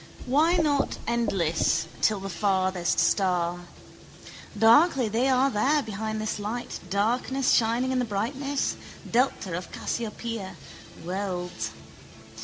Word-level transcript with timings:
Why 0.25 0.57
not 0.57 0.97
endless 1.05 1.85
till 2.01 2.19
the 2.21 2.27
farthest 2.29 2.99
star? 2.99 3.67
Darkly 4.57 5.09
they 5.09 5.27
are 5.29 5.51
there 5.51 5.83
behind 5.83 6.19
this 6.19 6.39
light, 6.39 6.79
darkness 6.89 7.51
shining 7.53 7.91
in 7.91 7.99
the 7.99 8.03
brightness, 8.05 8.77
delta 9.11 9.55
of 9.55 9.71
Cassiopeia, 9.71 10.55
worlds. 11.05 11.69